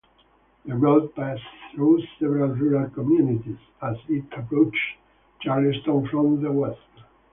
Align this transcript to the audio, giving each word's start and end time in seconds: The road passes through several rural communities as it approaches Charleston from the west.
The 0.65 0.73
road 0.73 1.13
passes 1.13 1.45
through 1.75 2.01
several 2.17 2.47
rural 2.55 2.89
communities 2.89 3.59
as 3.83 3.97
it 4.09 4.23
approaches 4.35 4.79
Charleston 5.41 6.07
from 6.07 6.41
the 6.41 6.51
west. 6.51 6.87